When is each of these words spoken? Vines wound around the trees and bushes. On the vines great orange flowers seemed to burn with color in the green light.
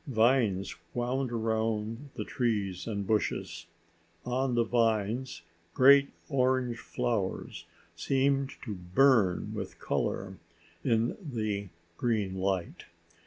Vines 0.07 0.75
wound 0.95 1.31
around 1.31 2.09
the 2.15 2.23
trees 2.25 2.87
and 2.87 3.05
bushes. 3.05 3.67
On 4.25 4.55
the 4.55 4.63
vines 4.63 5.43
great 5.75 6.09
orange 6.27 6.79
flowers 6.79 7.67
seemed 7.95 8.53
to 8.63 8.73
burn 8.73 9.53
with 9.53 9.77
color 9.77 10.39
in 10.83 11.15
the 11.21 11.69
green 11.97 12.33
light. 12.33 12.85